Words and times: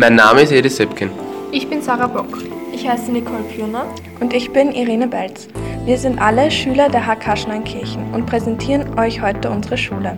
Mein 0.00 0.14
Name 0.14 0.40
ist 0.40 0.50
Edi 0.50 0.70
Sepkin. 0.70 1.10
Ich 1.52 1.68
bin 1.68 1.82
Sarah 1.82 2.06
Bock. 2.06 2.38
Ich 2.72 2.88
heiße 2.88 3.12
Nicole 3.12 3.42
Pürner. 3.54 3.84
Und 4.20 4.32
ich 4.32 4.50
bin 4.50 4.72
Irene 4.72 5.06
Belz. 5.06 5.46
Wir 5.84 5.98
sind 5.98 6.18
alle 6.18 6.50
Schüler 6.50 6.88
der 6.88 7.06
HK 7.06 7.36
Schneinkirchen 7.36 8.10
und 8.14 8.24
präsentieren 8.24 8.98
euch 8.98 9.20
heute 9.20 9.50
unsere 9.50 9.76
Schule. 9.76 10.16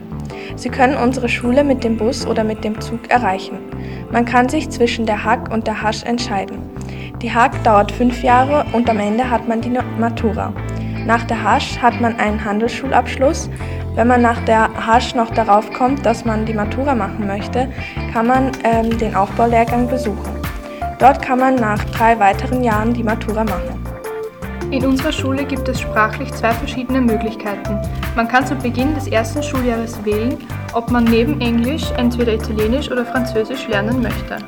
Sie 0.54 0.68
können 0.68 0.96
unsere 0.96 1.28
Schule 1.28 1.64
mit 1.64 1.82
dem 1.82 1.96
Bus 1.96 2.24
oder 2.24 2.44
mit 2.44 2.62
dem 2.62 2.80
Zug 2.80 3.10
erreichen. 3.10 3.58
Man 4.12 4.24
kann 4.24 4.48
sich 4.48 4.70
zwischen 4.70 5.04
der 5.04 5.24
Hack 5.24 5.52
und 5.52 5.66
der 5.66 5.82
Hasch 5.82 6.04
entscheiden. 6.04 6.58
Die 7.20 7.34
Hack 7.34 7.64
dauert 7.64 7.90
fünf 7.90 8.22
Jahre 8.22 8.64
und 8.72 8.88
am 8.88 9.00
Ende 9.00 9.28
hat 9.28 9.48
man 9.48 9.62
die 9.62 9.76
Matura. 9.98 10.52
Nach 11.06 11.24
der 11.24 11.42
Hasch 11.42 11.78
hat 11.78 12.00
man 12.00 12.20
einen 12.20 12.44
Handelsschulabschluss. 12.44 13.50
Wenn 13.96 14.06
man 14.06 14.22
nach 14.22 14.44
der 14.44 14.70
Hasch 14.86 15.14
noch 15.14 15.30
darauf 15.30 15.72
kommt, 15.72 16.04
dass 16.04 16.24
man 16.24 16.46
die 16.46 16.54
Matura 16.54 16.94
machen 16.94 17.26
möchte, 17.26 17.68
kann 18.12 18.26
man 18.26 18.52
ähm, 18.64 18.96
den 18.98 19.14
Aufbaulehrgang 19.14 19.88
besuchen. 19.88 20.36
Dort 20.98 21.20
kann 21.22 21.40
man 21.40 21.56
nach 21.56 21.82
drei 21.84 22.18
weiteren 22.18 22.62
Jahren 22.62 22.92
die 22.92 23.02
Matura 23.02 23.44
machen. 23.44 23.82
In 24.70 24.86
unserer 24.86 25.12
Schule 25.12 25.44
gibt 25.44 25.68
es 25.68 25.80
sprachlich 25.80 26.32
zwei 26.32 26.52
verschiedene 26.52 27.00
Möglichkeiten. 27.00 27.78
Man 28.16 28.26
kann 28.26 28.46
zu 28.46 28.54
Beginn 28.54 28.94
des 28.94 29.06
ersten 29.06 29.42
Schuljahres 29.42 30.02
wählen, 30.04 30.38
ob 30.72 30.90
man 30.90 31.04
neben 31.04 31.40
Englisch 31.40 31.90
entweder 31.98 32.32
Italienisch 32.32 32.90
oder 32.90 33.04
Französisch 33.04 33.68
lernen 33.68 34.00
möchte. 34.00 34.38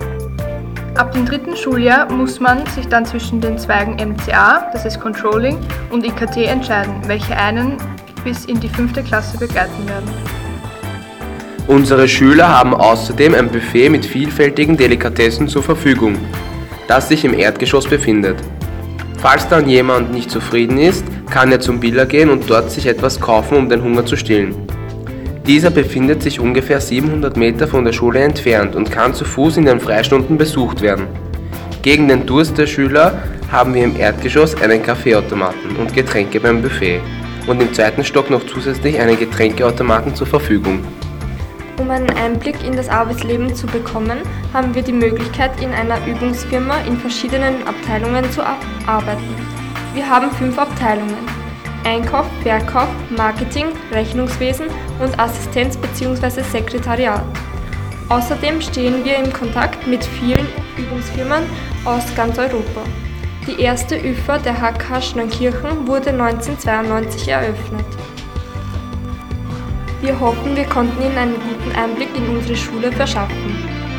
Ab 0.94 1.12
dem 1.12 1.26
dritten 1.26 1.56
Schuljahr 1.56 2.10
muss 2.10 2.38
man 2.38 2.64
sich 2.66 2.86
dann 2.86 3.04
zwischen 3.04 3.40
den 3.40 3.58
Zweigen 3.58 3.96
MCA, 3.96 4.70
das 4.72 4.84
ist 4.84 5.00
Controlling, 5.00 5.58
und 5.90 6.06
IKT 6.06 6.36
entscheiden, 6.36 6.94
welche 7.06 7.36
einen 7.36 7.76
bis 8.24 8.46
in 8.46 8.58
die 8.58 8.68
fünfte 8.68 9.02
Klasse 9.02 9.36
begleiten 9.38 9.86
werden. 9.86 10.10
Unsere 11.66 12.08
Schüler 12.08 12.48
haben 12.48 12.74
außerdem 12.74 13.34
ein 13.34 13.48
Buffet 13.48 13.88
mit 13.88 14.04
vielfältigen 14.04 14.76
Delikatessen 14.76 15.48
zur 15.48 15.62
Verfügung, 15.62 16.16
das 16.88 17.08
sich 17.08 17.24
im 17.24 17.38
Erdgeschoss 17.38 17.86
befindet. 17.86 18.36
Falls 19.18 19.48
dann 19.48 19.68
jemand 19.68 20.12
nicht 20.12 20.30
zufrieden 20.30 20.76
ist, 20.78 21.04
kann 21.30 21.50
er 21.50 21.60
zum 21.60 21.80
Biller 21.80 22.04
gehen 22.04 22.28
und 22.28 22.48
dort 22.50 22.70
sich 22.70 22.86
etwas 22.86 23.18
kaufen, 23.20 23.56
um 23.56 23.68
den 23.68 23.82
Hunger 23.82 24.04
zu 24.04 24.16
stillen. 24.16 24.54
Dieser 25.46 25.70
befindet 25.70 26.22
sich 26.22 26.40
ungefähr 26.40 26.80
700 26.80 27.36
Meter 27.36 27.66
von 27.66 27.84
der 27.84 27.92
Schule 27.92 28.20
entfernt 28.20 28.74
und 28.76 28.90
kann 28.90 29.14
zu 29.14 29.24
Fuß 29.24 29.56
in 29.56 29.64
den 29.64 29.80
Freistunden 29.80 30.36
besucht 30.36 30.82
werden. 30.82 31.06
Gegen 31.82 32.08
den 32.08 32.26
Durst 32.26 32.58
der 32.58 32.66
Schüler 32.66 33.22
haben 33.50 33.74
wir 33.74 33.84
im 33.84 33.96
Erdgeschoss 33.98 34.60
einen 34.60 34.82
Kaffeeautomaten 34.82 35.76
und 35.76 35.94
Getränke 35.94 36.40
beim 36.40 36.60
Buffet 36.60 37.00
und 37.46 37.60
im 37.60 37.72
zweiten 37.72 38.04
Stock 38.04 38.30
noch 38.30 38.44
zusätzlich 38.46 38.98
einen 38.98 39.18
Getränkeautomaten 39.18 40.14
zur 40.14 40.26
Verfügung. 40.26 40.84
Um 41.78 41.90
einen 41.90 42.10
Einblick 42.10 42.62
in 42.64 42.76
das 42.76 42.88
Arbeitsleben 42.88 43.54
zu 43.54 43.66
bekommen, 43.66 44.18
haben 44.52 44.74
wir 44.74 44.82
die 44.82 44.92
Möglichkeit, 44.92 45.60
in 45.60 45.72
einer 45.72 45.98
Übungsfirma 46.06 46.78
in 46.86 46.96
verschiedenen 46.96 47.66
Abteilungen 47.66 48.30
zu 48.30 48.42
arbeiten. 48.86 49.34
Wir 49.92 50.08
haben 50.08 50.30
fünf 50.30 50.56
Abteilungen. 50.58 51.16
Einkauf, 51.84 52.26
Verkauf, 52.42 52.88
Marketing, 53.16 53.66
Rechnungswesen 53.92 54.66
und 55.00 55.18
Assistenz 55.18 55.76
bzw. 55.76 56.42
Sekretariat. 56.42 57.24
Außerdem 58.08 58.60
stehen 58.60 59.04
wir 59.04 59.16
in 59.16 59.32
Kontakt 59.32 59.86
mit 59.86 60.04
vielen 60.04 60.46
Übungsfirmen 60.78 61.42
aus 61.84 62.04
ganz 62.14 62.38
Europa. 62.38 62.82
Die 63.46 63.60
erste 63.60 63.96
ÜFA 63.96 64.38
der 64.38 64.54
HK 64.54 65.02
Schneunkirchen 65.02 65.86
wurde 65.86 66.10
1992 66.10 67.28
eröffnet. 67.28 67.84
Wir 70.00 70.18
hoffen, 70.18 70.56
wir 70.56 70.64
konnten 70.64 71.02
Ihnen 71.02 71.18
einen 71.18 71.34
guten 71.34 71.76
Einblick 71.76 72.08
in 72.16 72.26
unsere 72.30 72.56
Schule 72.56 72.90
verschaffen. 72.90 73.93